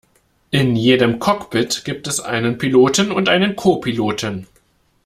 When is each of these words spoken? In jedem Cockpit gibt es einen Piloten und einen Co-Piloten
In 0.49 0.75
jedem 0.75 1.19
Cockpit 1.19 1.85
gibt 1.85 2.07
es 2.07 2.19
einen 2.19 2.57
Piloten 2.57 3.11
und 3.11 3.29
einen 3.29 3.55
Co-Piloten 3.55 4.47